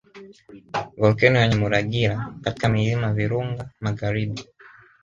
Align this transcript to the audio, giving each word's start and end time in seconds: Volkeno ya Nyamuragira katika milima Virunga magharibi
Volkeno 0.99 1.37
ya 1.39 1.47
Nyamuragira 1.47 2.31
katika 2.43 2.69
milima 2.69 3.13
Virunga 3.13 3.69
magharibi 3.79 4.43